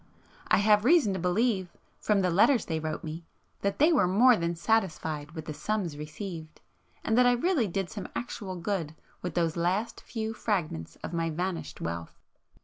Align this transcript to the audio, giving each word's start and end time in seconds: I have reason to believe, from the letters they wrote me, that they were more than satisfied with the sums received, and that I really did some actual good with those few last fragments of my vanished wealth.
I 0.47 0.57
have 0.57 0.83
reason 0.83 1.13
to 1.13 1.19
believe, 1.19 1.77
from 1.99 2.21
the 2.21 2.31
letters 2.31 2.65
they 2.65 2.79
wrote 2.79 3.03
me, 3.03 3.23
that 3.61 3.77
they 3.77 3.93
were 3.93 4.07
more 4.07 4.35
than 4.35 4.55
satisfied 4.55 5.33
with 5.33 5.45
the 5.45 5.53
sums 5.53 5.95
received, 5.95 6.59
and 7.03 7.15
that 7.19 7.27
I 7.27 7.33
really 7.33 7.67
did 7.67 7.91
some 7.91 8.07
actual 8.15 8.55
good 8.55 8.95
with 9.21 9.35
those 9.35 9.53
few 9.53 9.61
last 9.61 10.01
fragments 10.35 10.95
of 11.03 11.13
my 11.13 11.29
vanished 11.29 11.81
wealth. 11.81 12.17